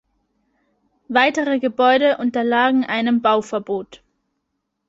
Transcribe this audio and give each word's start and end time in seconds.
Weitere 1.09 1.59
Gebäude 1.59 2.17
unterlagen 2.17 2.83
einem 2.85 3.21
Bauverbot. 3.21 4.01